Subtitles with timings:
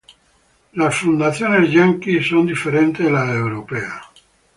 [0.73, 4.01] Las fundaciones estadounidenses son diferentes de las europeas.